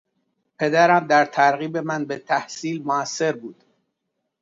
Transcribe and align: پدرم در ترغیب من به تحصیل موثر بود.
پدرم 0.59 1.07
در 1.07 1.25
ترغیب 1.25 1.77
من 1.77 2.05
به 2.05 2.17
تحصیل 2.17 2.83
موثر 2.83 3.31
بود. 3.31 3.63